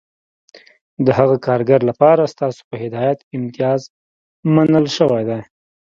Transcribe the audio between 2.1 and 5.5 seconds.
ستاسو په هدایت امتیاز منل شوی دی